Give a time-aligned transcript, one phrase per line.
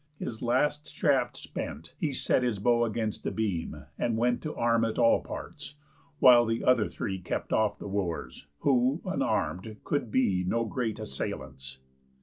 [0.17, 4.83] His last shaft spent, He set his bow against a beam, and went To arm
[4.83, 5.75] at all parts,
[6.17, 11.77] while the other three Kept off the Wooers, who, unarm'd, could be No great assailants.